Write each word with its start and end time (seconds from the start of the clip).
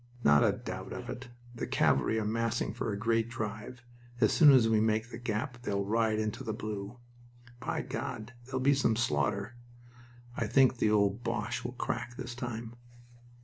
"Not 0.23 0.43
a 0.43 0.51
doubt 0.51 0.93
of 0.93 1.11
it. 1.11 1.27
The 1.53 1.67
cavalry 1.67 2.17
are 2.19 2.25
massing 2.25 2.73
for 2.73 2.91
a 2.91 2.97
great 2.97 3.29
drive. 3.29 3.83
As 4.19 4.33
soon 4.33 4.51
as 4.51 4.67
we 4.67 4.81
make 4.81 5.11
the 5.11 5.19
gap 5.19 5.61
they'll 5.61 5.85
ride 5.85 6.17
into 6.17 6.43
the 6.43 6.55
blue." 6.55 6.97
"By 7.59 7.83
God!... 7.83 8.33
There'll 8.45 8.61
be 8.61 8.73
some 8.73 8.95
slaughter" 8.95 9.53
"I 10.35 10.47
think 10.47 10.77
the 10.77 10.89
old 10.89 11.23
Boche 11.23 11.63
will 11.63 11.73
crack 11.73 12.15
this 12.17 12.33
time." 12.33 12.73